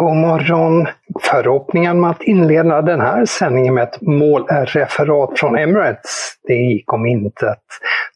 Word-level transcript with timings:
God 0.00 0.16
morgon! 0.16 0.86
Förhoppningen 1.20 2.00
med 2.00 2.10
att 2.10 2.22
inleda 2.22 2.82
den 2.82 3.00
här 3.00 3.24
sändningen 3.24 3.74
med 3.74 3.84
ett 3.84 4.00
målreferat 4.00 5.38
från 5.38 5.58
Emirates, 5.58 6.34
det 6.46 6.54
gick 6.54 6.92
om 6.92 7.06
intet. 7.06 7.58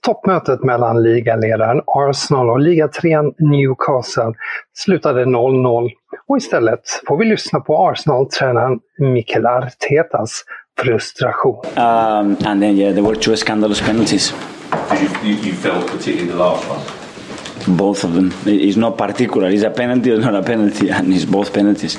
Toppmötet 0.02 0.62
mellan 0.62 1.02
ligaledaren 1.02 1.82
Arsenal 1.86 2.50
och 2.50 2.60
ligatrean 2.60 3.32
Newcastle 3.38 4.32
slutade 4.74 5.24
0-0 5.24 5.90
och 6.28 6.36
istället 6.36 6.80
får 7.08 7.16
vi 7.16 7.24
lyssna 7.24 7.60
på 7.60 7.88
Arsenal-tränaren 7.88 8.78
Mikel 8.98 9.46
Artetas 9.46 10.44
frustration. 10.80 11.64
Um, 11.77 12.36
and 12.46 12.62
then 12.62 12.77
yeah, 12.77 12.94
there 12.94 13.02
were 13.02 13.16
two 13.16 13.36
scandalous 13.36 13.80
penalties. 13.80 14.34
You, 14.90 15.08
you, 15.30 15.36
you 15.46 15.52
felt 15.52 15.86
particularly 15.86 16.32
the 16.32 16.38
last 16.38 16.70
one. 16.70 17.03
Both 17.66 18.04
of 18.04 18.14
them. 18.14 18.30
It's 18.46 18.76
not 18.76 18.98
particular. 18.98 19.50
It's 19.50 19.66
a 19.66 19.70
penalty 19.70 20.12
or 20.12 20.18
not 20.18 20.34
a 20.34 20.42
penalty, 20.42 20.90
and 20.90 21.08
it's 21.08 21.26
both 21.26 21.52
penalties. 21.52 21.98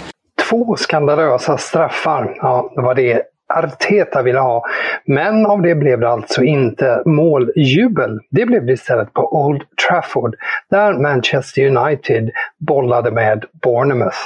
Två 0.50 0.76
skandalösa 0.76 1.58
straffar. 1.58 2.38
Ja, 2.42 2.72
det 2.76 2.82
var 2.82 2.96
det 2.96 3.22
Arteta 3.54 4.22
ville 4.22 4.40
ha. 4.40 4.64
Men 5.06 5.46
av 5.46 5.62
det 5.62 5.76
blev 5.76 6.00
det 6.00 6.10
alltså 6.10 6.44
inte 6.44 7.04
måljubel. 7.06 8.20
Det 8.32 8.46
blev 8.46 8.66
det 8.66 8.74
istället 8.74 9.14
på 9.14 9.46
Old 9.46 9.64
Trafford 9.90 10.36
där 10.70 10.94
Manchester 10.94 11.78
United 11.78 12.32
bollade 12.58 13.12
med 13.12 13.46
Bournemouth. 13.64 14.18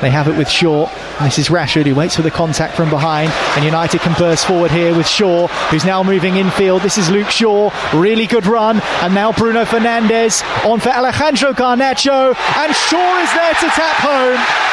They 0.00 0.10
have 0.10 0.28
it 0.28 0.36
with 0.36 0.48
Shaw. 0.48 0.88
This 1.20 1.38
is 1.38 1.48
Rashford 1.48 1.86
who 1.86 1.94
waits 1.94 2.14
for 2.14 2.22
the 2.22 2.30
contact 2.30 2.76
from 2.76 2.88
behind. 2.88 3.30
And 3.56 3.64
United 3.64 4.00
can 4.00 4.16
burst 4.16 4.46
forward 4.46 4.70
here 4.70 4.96
with 4.96 5.08
Shaw, 5.08 5.48
who's 5.70 5.84
now 5.84 6.02
moving 6.04 6.36
infield. 6.36 6.82
This 6.82 6.98
is 6.98 7.10
Luke 7.10 7.30
Shaw. 7.30 7.70
Really 7.92 8.26
good 8.26 8.46
run. 8.46 8.80
And 9.02 9.12
now 9.12 9.32
Bruno 9.32 9.64
Fernandes 9.64 10.42
on 10.64 10.78
for 10.78 10.90
Alejandro 10.90 11.52
Garnacho. 11.52 12.36
And 12.56 12.74
Shaw 12.74 13.22
is 13.22 13.32
there 13.34 13.54
to 13.54 13.66
tap 13.74 13.96
home. 13.98 14.68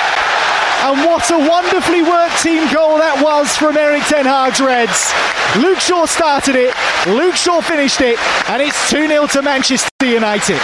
And 0.86 1.04
what 1.04 1.32
a 1.32 1.40
wonderfully 1.40 2.04
worked 2.04 2.44
team 2.44 2.72
goal 2.72 3.00
that 3.00 3.20
was 3.20 3.58
from 3.58 3.76
Eric 3.76 4.04
Ten 4.04 4.26
Hag's 4.26 4.62
Reds. 4.62 5.12
Luke 5.58 5.80
Shaw 5.80 6.06
started 6.06 6.56
it, 6.56 6.76
Luke 7.08 7.36
Shaw 7.36 7.62
finished 7.62 8.02
it, 8.02 8.20
and 8.50 8.62
it's 8.62 8.92
2 8.92 9.08
0 9.08 9.26
to 9.28 9.42
Manchester 9.42 9.90
United. 10.04 10.62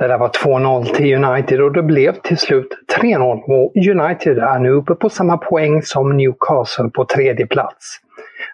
Det 0.00 0.08
där 0.08 0.18
var 0.18 0.28
2-0 0.28 0.84
till 0.84 1.24
United 1.24 1.60
och 1.60 1.72
det 1.72 1.82
blev 1.82 2.12
till 2.12 2.38
slut 2.38 2.68
3-0 3.00 3.42
och 3.42 3.72
United 3.76 4.38
är 4.38 4.58
nu 4.58 4.70
uppe 4.70 4.94
på 4.94 5.08
samma 5.08 5.36
poäng 5.36 5.82
som 5.82 6.16
Newcastle 6.16 6.90
på 6.94 7.04
tredje 7.04 7.46
plats. 7.46 8.00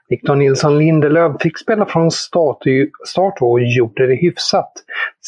Victor 0.08 0.36
Nilsson 0.36 0.78
Lindelöf 0.78 1.42
fick 1.42 1.58
spela 1.58 1.86
från 1.86 2.10
start, 2.10 2.58
start 3.06 3.34
och 3.40 3.60
gjorde 3.60 4.06
det 4.06 4.14
hyfsat. 4.14 4.72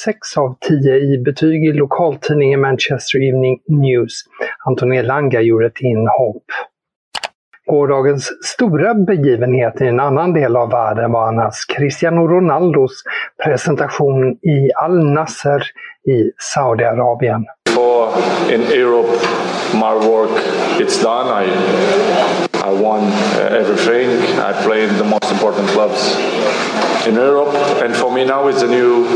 6 0.04 0.36
av 0.36 0.56
10 0.60 0.94
i 0.94 1.18
betyg 1.18 1.64
i 1.64 1.72
lokaltidningen 1.72 2.60
Manchester 2.60 3.28
Evening 3.28 3.58
News. 3.68 4.12
Anton 4.66 4.92
Elanga 4.92 5.40
gjorde 5.40 5.66
ett 5.66 5.80
inhopp. 5.80 6.44
Gårdagens 7.68 8.30
stora 8.42 8.94
begivenhet 8.94 9.80
i 9.80 9.86
en 9.86 10.00
annan 10.00 10.32
del 10.32 10.56
av 10.56 10.70
världen 10.70 11.12
var 11.12 11.28
annars 11.28 11.64
Cristiano 11.68 12.26
Ronaldos 12.26 13.02
presentation 13.44 14.30
i 14.30 14.70
Al 14.82 15.04
Nasser 15.04 15.62
i 16.08 16.32
Saudiarabien. 16.38 17.46
In 18.50 18.62
Europe, 18.62 19.08
my 19.74 20.08
work 20.08 20.30
it's 20.80 21.02
done. 21.02 21.44
I 21.44 21.46
I 22.68 22.72
won 22.72 23.00
uh, 23.00 23.60
everything. 23.60 24.10
I 24.38 24.52
played 24.64 24.90
the 24.90 25.04
most 25.04 25.32
important 25.32 25.68
clubs 25.68 26.16
in 27.06 27.14
Europe, 27.14 27.54
and 27.84 27.94
for 27.94 28.10
me 28.12 28.24
now 28.24 28.48
it's 28.48 28.62
a 28.62 28.66
new 28.66 29.06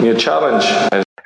new 0.00 0.14
challenge. 0.14 0.64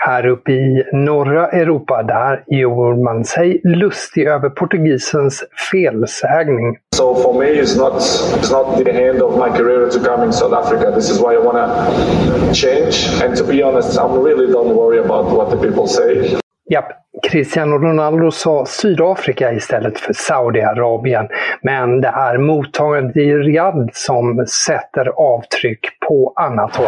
Här 0.07 0.27
uppe 0.27 0.53
i 0.53 0.85
norra 0.93 1.49
Europa, 1.49 2.03
där 2.03 2.45
gjorde 2.47 3.03
man 3.03 3.25
sig 3.25 3.61
lustig 3.65 4.27
över 4.27 4.49
portugisens 4.49 5.45
felsägning. 5.71 6.77
So 6.97 7.15
for 7.15 7.39
me 7.39 7.47
it's 7.47 7.79
not, 7.79 7.95
it's 7.95 8.53
not 8.53 8.85
the 8.85 8.91
end 8.91 9.23
of 9.23 9.33
my 9.39 9.59
career 9.59 9.91
to 9.91 9.99
come 9.99 10.25
in 10.27 10.33
South 10.33 10.55
Africa. 10.55 10.91
This 10.91 11.11
is 11.11 11.21
why 11.21 11.35
I 11.35 11.39
want 11.39 11.57
to 11.57 12.55
change. 12.55 13.23
And 13.25 13.37
to 13.37 13.45
be 13.45 13.63
honest, 13.63 13.99
I'm 13.99 14.25
really 14.25 14.53
don't 14.53 14.77
worry 14.77 14.99
about 14.99 15.37
what 15.37 15.51
the 15.51 15.69
people 15.69 15.87
say. 15.87 16.39
Japp, 16.71 16.89
Cristiano 17.31 17.79
Ronaldo 17.79 18.31
sa 18.31 18.67
Sydafrika 18.67 19.53
istället 19.53 19.99
för 19.99 20.13
Saudiarabien. 20.13 21.29
Men 21.63 22.01
det 22.01 22.09
är 22.09 22.39
mottagandet 22.39 23.17
i 23.17 23.33
Riyadh 23.33 23.89
som 23.93 24.47
sätter 24.47 25.09
avtryck 25.09 25.81
på 26.09 26.33
annat 26.37 26.77
håll. 26.77 26.87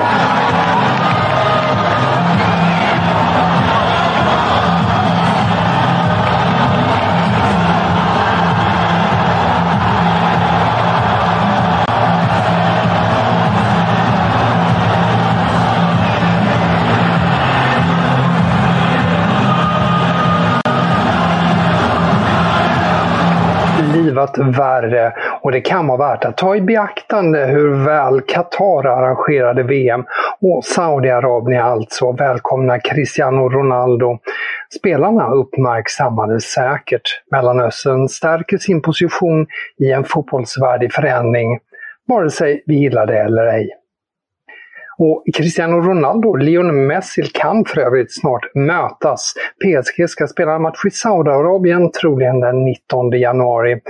Värre 24.38 25.12
och 25.42 25.52
det 25.52 25.60
kan 25.60 25.86
vara 25.86 25.98
värt 25.98 26.24
att 26.24 26.36
ta 26.36 26.56
i 26.56 26.60
beaktande 26.60 27.46
hur 27.46 27.84
väl 27.84 28.20
Qatar 28.20 28.86
arrangerade 28.86 29.62
VM 29.62 30.04
och 30.40 30.64
Saudiarabien 30.64 31.64
alltså 31.64 32.12
välkomna 32.12 32.78
Cristiano 32.78 33.48
Ronaldo. 33.48 34.18
Spelarna 34.78 35.30
uppmärksammades 35.30 36.44
säkert. 36.44 37.22
Mellanöstern 37.30 38.08
stärker 38.08 38.58
sin 38.58 38.82
position 38.82 39.46
i 39.78 39.92
en 39.92 40.04
fotbollsvärld 40.04 40.82
i 40.82 40.88
förändring, 40.88 41.58
vare 42.06 42.30
sig 42.30 42.62
vi 42.66 42.74
gillar 42.74 43.06
det 43.06 43.18
eller 43.18 43.46
ej. 43.46 43.68
Och 44.98 45.24
Cristiano 45.34 45.80
Ronaldo 45.80 46.28
och 46.28 46.38
Lionel 46.38 46.72
Messi 46.72 47.22
kan 47.22 47.64
för 47.64 47.80
övrigt 47.80 48.20
snart 48.20 48.54
mötas. 48.54 49.34
PSG 49.64 50.10
ska 50.10 50.26
spela 50.26 50.54
en 50.54 50.62
match 50.62 50.84
i 50.86 50.90
Saudiarabien, 50.90 51.90
troligen 51.90 52.40
den 52.40 52.64
19 52.64 53.10
januari. 53.10 53.80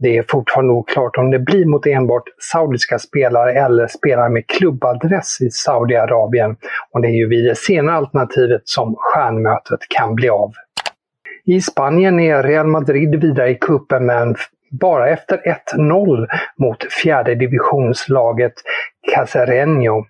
Det 0.00 0.16
är 0.16 0.24
fortfarande 0.28 0.72
oklart 0.72 1.16
om 1.16 1.30
det 1.30 1.38
blir 1.38 1.66
mot 1.66 1.86
enbart 1.86 2.22
saudiska 2.52 2.98
spelare 2.98 3.52
eller 3.52 3.86
spelare 3.86 4.28
med 4.28 4.46
klubbadress 4.46 5.40
i 5.40 5.50
Saudiarabien. 5.50 6.56
Och 6.92 7.02
det 7.02 7.08
är 7.08 7.16
ju 7.16 7.28
vid 7.28 7.44
det 7.44 7.54
senare 7.54 7.96
alternativet 7.96 8.62
som 8.64 8.94
stjärnmötet 8.98 9.80
kan 9.88 10.14
bli 10.14 10.28
av. 10.28 10.52
I 11.44 11.60
Spanien 11.60 12.20
är 12.20 12.42
Real 12.42 12.66
Madrid 12.66 13.20
vidare 13.20 13.50
i 13.50 13.54
kuppen 13.54 14.06
men 14.06 14.36
bara 14.70 15.08
efter 15.08 15.40
1-0 15.76 16.26
mot 16.58 16.92
fjärde 16.92 17.34
divisionslaget 17.34 18.52
Casereño. 19.14 20.04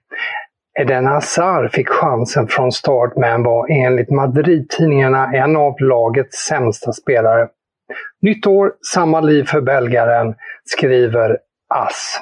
Eden 0.81 1.07
Hazard 1.07 1.73
fick 1.73 1.89
chansen 1.89 2.49
från 2.49 2.73
start 2.73 3.13
men 3.17 3.43
var 3.43 3.67
enligt 3.71 4.11
Madrid-tidningarna 4.11 5.33
en 5.35 5.57
av 5.57 5.81
lagets 5.81 6.37
sämsta 6.37 6.93
spelare. 6.93 7.49
Nytt 8.23 8.47
år, 8.47 8.73
samma 8.95 9.21
liv 9.21 9.45
för 9.45 9.61
belgaren, 9.61 10.35
skriver 10.65 11.39
AS. 11.75 12.21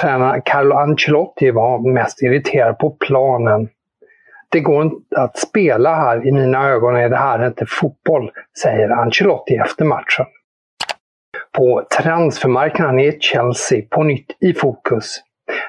Tränaren 0.00 0.42
Carlo 0.44 0.76
Ancelotti 0.76 1.50
var 1.50 1.92
mest 1.92 2.22
irriterad 2.22 2.78
på 2.78 2.90
planen. 2.90 3.68
Det 4.48 4.60
går 4.60 4.82
inte 4.82 5.20
att 5.20 5.38
spela 5.38 5.94
här, 5.94 6.26
i 6.26 6.32
mina 6.32 6.68
ögon 6.68 6.96
är 6.96 7.08
det 7.08 7.16
här 7.16 7.46
inte 7.46 7.66
fotboll, 7.68 8.30
säger 8.62 8.90
Ancelotti 8.90 9.54
efter 9.54 9.84
matchen. 9.84 10.26
På 11.52 11.86
transfermarknaden 11.98 12.98
är 12.98 13.18
Chelsea 13.20 13.82
på 13.90 14.02
nytt 14.02 14.36
i 14.40 14.54
fokus. 14.54 15.20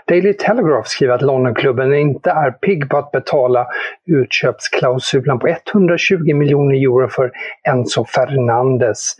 Daily 0.07 0.33
Telegraph 0.33 0.87
skriver 0.87 1.13
att 1.13 1.21
Londonklubben 1.21 1.93
inte 1.93 2.29
är 2.29 2.51
pigg 2.51 2.89
på 2.89 2.97
att 2.97 3.11
betala 3.11 3.67
utköpsklausulen 4.05 5.39
på 5.39 5.47
120 5.47 6.33
miljoner 6.35 6.75
euro 6.75 7.09
för 7.09 7.31
Enzo 7.69 8.05
Fernandes. 8.05 9.15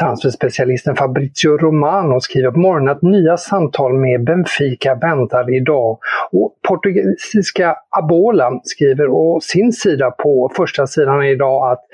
Transferspecialisten 0.00 0.96
Fabrizio 0.96 1.58
Romano 1.58 2.20
skriver 2.20 2.50
på 2.50 2.58
morgonen 2.58 2.88
att 2.88 3.02
nya 3.02 3.36
samtal 3.36 3.92
med 3.92 4.24
Benfica 4.24 4.94
väntar 4.94 5.54
idag. 5.54 5.98
Och 6.32 6.54
portugisiska 6.68 7.76
Abola 7.90 8.60
skriver 8.62 9.08
å 9.08 9.40
sin 9.42 9.72
sida 9.72 10.10
på 10.10 10.52
första 10.56 10.86
sidan 10.86 11.24
idag 11.24 11.72
att 11.72 11.84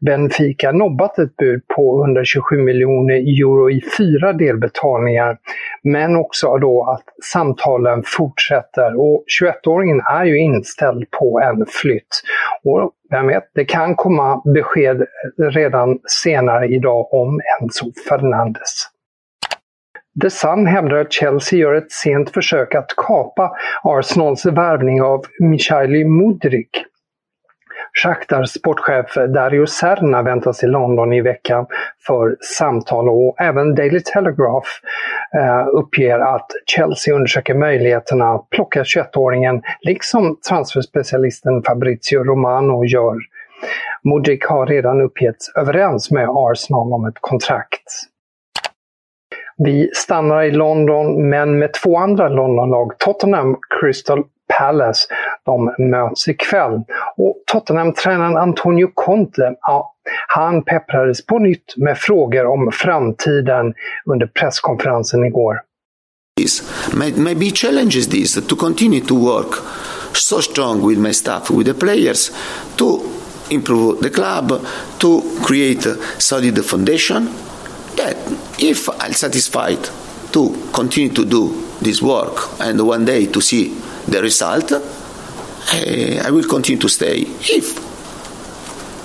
Benfica 0.00 0.72
nobbat 0.72 1.18
ett 1.18 1.36
bud 1.36 1.62
på 1.76 2.04
127 2.04 2.56
miljoner 2.56 3.14
euro 3.14 3.70
i 3.70 3.82
fyra 3.98 4.32
delbetalningar. 4.32 5.38
Men 5.84 6.16
också 6.16 6.56
då 6.58 6.84
att 6.90 7.24
samtalen 7.24 8.02
fortsätter 8.06 9.00
och 9.00 9.24
21-åringen 9.42 10.00
är 10.00 10.24
ju 10.24 10.38
inställd 10.38 11.10
på 11.10 11.40
en 11.40 11.66
flytt. 11.66 12.22
Och 12.64 12.92
vem 13.10 13.26
vet, 13.26 13.50
det 13.54 13.64
kan 13.64 13.96
komma 13.96 14.42
besked 14.54 15.06
redan 15.38 15.98
senare 16.08 16.66
idag 16.66 17.14
om 17.14 17.40
Enzo 17.60 17.92
Fernandes. 18.08 18.88
The 20.22 20.30
Sun 20.30 20.66
hävdar 20.66 20.96
att 20.96 21.12
Chelsea 21.12 21.58
gör 21.58 21.74
ett 21.74 21.92
sent 21.92 22.30
försök 22.30 22.74
att 22.74 22.96
kapa 22.96 23.52
Arsenals 23.82 24.46
värvning 24.46 25.02
av 25.02 25.20
Michaili 25.40 26.04
Mudrik. 26.04 26.84
Shakhtars 28.02 28.50
sportchef 28.50 29.14
Dario 29.14 29.66
Serna 29.66 30.22
väntas 30.22 30.62
i 30.62 30.66
London 30.66 31.12
i 31.12 31.20
veckan 31.20 31.66
för 32.06 32.36
samtal 32.40 33.08
och 33.08 33.40
även 33.40 33.74
Daily 33.74 34.00
Telegraph 34.00 34.68
eh, 35.36 35.68
uppger 35.72 36.18
att 36.18 36.46
Chelsea 36.66 37.14
undersöker 37.14 37.54
möjligheterna 37.54 38.32
att 38.34 38.50
plocka 38.50 38.82
21-åringen 38.82 39.62
liksom 39.80 40.38
transferspecialisten 40.48 41.62
Fabrizio 41.62 42.24
Romano 42.24 42.84
gör. 42.84 43.16
Modric 44.02 44.40
har 44.48 44.66
redan 44.66 45.00
uppgetts 45.00 45.52
överens 45.56 46.10
med 46.10 46.28
Arsenal 46.30 46.92
om 46.92 47.06
ett 47.06 47.18
kontrakt. 47.20 47.82
Vi 49.56 49.90
stannar 49.94 50.42
i 50.42 50.50
London 50.50 51.28
men 51.28 51.58
med 51.58 51.72
två 51.72 51.96
andra 51.98 52.28
Londonlag, 52.28 52.98
Tottenham 52.98 53.56
Crystal 53.80 54.24
Palace. 54.58 55.06
De 55.44 55.74
möts 55.78 56.28
ikväll. 56.28 56.82
Och 57.16 57.42
Tottenham-tränaren 57.46 58.36
Antonio 58.36 58.90
Conte, 58.94 59.54
ja, 59.60 59.94
han 60.28 60.64
pepprades 60.64 61.26
på 61.26 61.38
nytt 61.38 61.76
med 61.76 61.98
frågor 61.98 62.46
om 62.46 62.70
framtiden 62.72 63.74
under 64.06 64.26
presskonferensen 64.26 65.24
igår. 65.24 65.60
Maybe 67.16 67.50
challenges 67.50 68.06
this 68.06 68.46
to 68.46 68.56
continue 68.56 69.00
to 69.00 69.14
work 69.14 69.54
so 70.16 70.40
strong 70.40 70.82
with 70.82 70.98
my 70.98 71.12
staff, 71.12 71.50
with 71.50 71.66
the 71.66 71.74
players, 71.74 72.30
to 72.76 73.00
improve 73.50 74.00
the 74.00 74.10
club, 74.10 74.66
to 74.98 75.22
create 75.42 75.86
a 75.86 75.96
solid 76.18 76.64
foundation. 76.64 77.26
That 77.96 78.16
if 78.58 78.88
I'm 78.88 79.12
satisfied 79.12 79.88
to 80.32 80.54
continue 80.72 81.10
to 81.14 81.24
do 81.24 81.50
this 81.80 82.02
work 82.02 82.60
and 82.60 82.80
one 82.80 83.04
day 83.04 83.26
to 83.26 83.40
see 83.40 83.76
the 84.08 84.22
result, 84.22 84.72
I, 84.72 86.20
I 86.24 86.30
will 86.30 86.48
continue 86.48 86.80
to 86.80 86.88
stay. 86.88 87.22
If 87.40 87.78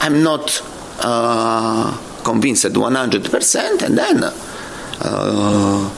I'm 0.01 0.23
not 0.23 0.61
uh, 0.99 1.97
convinced 2.23 2.65
at 2.65 2.73
100%, 2.73 3.81
and 3.83 3.97
then 3.97 4.23
uh, 4.23 5.89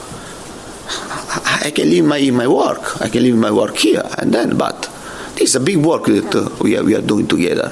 I 1.64 1.70
can 1.70 1.90
leave 1.90 2.04
my, 2.04 2.30
my 2.30 2.46
work. 2.46 3.00
I 3.00 3.08
can 3.08 3.22
leave 3.22 3.36
my 3.36 3.50
work 3.50 3.76
here, 3.76 4.02
and 4.18 4.32
then, 4.32 4.56
but 4.56 4.88
this 5.34 5.50
is 5.50 5.56
a 5.56 5.60
big 5.60 5.78
work 5.78 6.04
that 6.06 6.34
uh, 6.34 6.48
we, 6.60 6.76
are, 6.76 6.84
we 6.84 6.94
are 6.94 7.02
doing 7.02 7.26
together. 7.26 7.70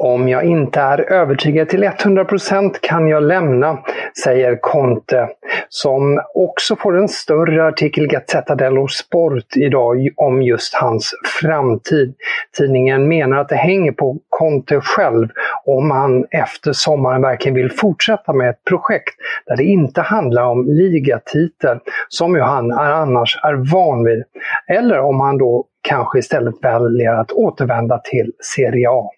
Om 0.00 0.28
jag 0.28 0.44
inte 0.44 0.80
är 0.80 1.12
övertygad 1.12 1.68
till 1.68 1.84
100% 1.84 2.76
kan 2.80 3.08
jag 3.08 3.22
lämna, 3.22 3.78
säger 4.22 4.58
Conte, 4.60 5.28
som 5.68 6.20
också 6.34 6.76
får 6.76 6.98
en 6.98 7.08
större 7.08 7.66
artikel 7.66 8.04
i 8.04 8.06
Gazzetta 8.06 8.54
dello 8.54 8.88
Sport 8.88 9.56
idag 9.56 10.08
om 10.16 10.42
just 10.42 10.74
hans 10.74 11.12
framtid. 11.40 12.14
Tidningen 12.58 13.08
menar 13.08 13.38
att 13.38 13.48
det 13.48 13.56
hänger 13.56 13.92
på 13.92 14.18
Conte 14.28 14.80
själv 14.80 15.28
om 15.64 15.90
han 15.90 16.24
efter 16.30 16.72
sommaren 16.72 17.22
verkligen 17.22 17.54
vill 17.54 17.70
fortsätta 17.70 18.32
med 18.32 18.50
ett 18.50 18.64
projekt 18.64 19.14
där 19.46 19.56
det 19.56 19.64
inte 19.64 20.00
handlar 20.00 20.44
om 20.44 20.64
ligatitel, 20.66 21.78
som 22.08 22.34
ju 22.34 22.40
han 22.40 22.70
är 22.70 22.92
annars 22.92 23.40
är 23.42 23.72
van 23.72 24.04
vid. 24.04 24.24
Eller 24.68 25.00
om 25.00 25.20
han 25.20 25.38
då 25.38 25.64
kanske 25.88 26.18
istället 26.18 26.54
väljer 26.62 27.14
att 27.14 27.32
återvända 27.32 27.98
till 27.98 28.32
Serie 28.54 28.88
A. 28.90 29.10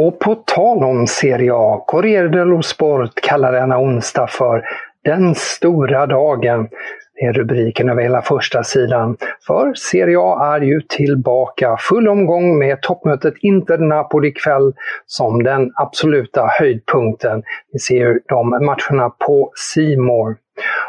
Och 0.00 0.18
på 0.18 0.34
tal 0.34 0.84
om 0.84 1.06
Serie 1.06 1.52
A, 1.54 1.84
Corriere 1.86 2.28
dello 2.28 2.62
Sport 2.62 3.14
kallar 3.14 3.52
denna 3.52 3.78
onsdag 3.78 4.26
för 4.26 4.64
den 5.04 5.34
stora 5.34 6.06
dagen. 6.06 6.68
Det 7.14 7.26
är 7.26 7.32
rubriken 7.32 7.88
över 7.88 8.02
hela 8.02 8.22
första 8.22 8.64
sidan. 8.64 9.16
För 9.46 9.74
Serie 9.74 10.18
A 10.18 10.54
är 10.54 10.60
ju 10.60 10.80
tillbaka. 10.80 11.76
Full 11.80 12.08
omgång 12.08 12.58
med 12.58 12.82
toppmötet 12.82 13.34
Inter-Napoli 13.42 14.28
ikväll 14.28 14.72
som 15.06 15.42
den 15.42 15.70
absoluta 15.74 16.46
höjdpunkten. 16.60 17.42
Vi 17.72 17.78
ser 17.78 18.20
de 18.28 18.50
matcherna 18.50 19.10
på 19.10 19.52
Simor. 19.54 20.36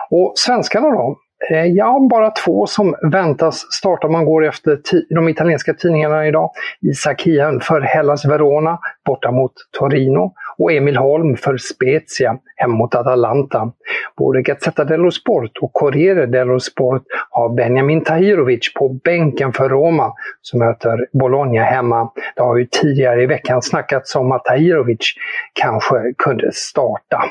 Och 0.10 0.34
svenskarna 0.36 0.90
då? 0.90 1.18
Eh, 1.48 1.66
ja, 1.66 2.08
bara 2.10 2.32
två 2.32 2.68
som 2.68 2.96
väntas 3.12 3.56
starta 3.72 4.08
om 4.08 4.14
man 4.14 4.26
går 4.26 4.46
efter 4.46 4.80
de 5.16 5.30
italienska 5.30 5.74
tidningarna 5.74 6.28
idag. 6.28 6.52
Isak 6.82 7.22
Hien 7.22 7.60
för 7.60 7.82
Hellas 7.82 8.26
Verona 8.26 8.80
borta 9.06 9.32
mot 9.32 9.54
Torino 9.80 10.34
och 10.58 10.72
Emil 10.72 10.98
Holm 10.98 11.38
för 11.38 11.58
Spezia 11.58 12.38
hem 12.56 12.72
mot 12.72 12.96
Atalanta. 12.96 13.72
Både 14.18 14.42
Gazzetta 14.42 14.84
dello 14.84 15.12
Sport 15.12 15.58
och 15.62 15.74
Corriere 15.74 16.26
dello 16.26 16.60
Sport 16.60 17.04
har 17.30 17.50
Benjamin 17.50 18.04
Tahirovic 18.04 18.74
på 18.74 18.90
bänken 18.90 19.54
för 19.54 19.70
Roma 19.70 20.14
som 20.42 20.60
möter 20.60 21.08
Bologna 21.14 21.64
hemma. 21.64 22.12
Det 22.36 22.42
har 22.42 22.58
ju 22.58 22.66
tidigare 22.66 23.24
i 23.24 23.26
veckan 23.26 23.62
snackats 23.62 24.16
om 24.16 24.32
att 24.32 24.46
Tahirovic 24.46 25.14
kanske 25.54 26.14
kunde 26.18 26.52
starta. 26.52 27.24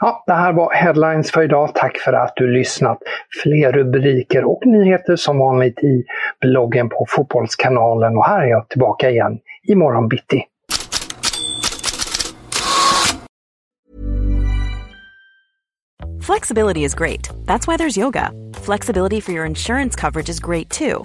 Ja, 0.00 0.24
det 0.26 0.32
här 0.32 0.52
var 0.52 0.72
Headlines 0.72 1.30
för 1.30 1.42
idag. 1.42 1.74
Tack 1.74 1.98
för 1.98 2.12
att 2.12 2.32
du 2.36 2.46
lyssnat. 2.46 2.98
Fler 3.42 3.72
rubriker 3.72 4.44
och 4.44 4.66
nyheter 4.66 5.16
som 5.16 5.38
vanligt 5.38 5.78
i 5.78 6.04
bloggen 6.40 6.88
på 6.88 7.06
Fotbollskanalen. 7.08 8.16
Och 8.16 8.26
här 8.26 8.42
är 8.42 8.46
jag 8.46 8.68
tillbaka 8.68 9.10
igen 9.10 9.38
imorgon 9.68 10.08
bitti. 10.08 10.44
Flexibility 16.22 16.84
is 16.84 16.94
great. 16.94 17.30
That's 17.46 17.66
why 17.66 17.76
there's 17.76 17.98
yoga. 17.98 18.30
Flexibility 18.54 19.20
for 19.20 19.32
your 19.32 19.46
insurance 19.46 20.00
coverage 20.00 20.28
is 20.28 20.40
great 20.40 20.70
too. 20.70 21.04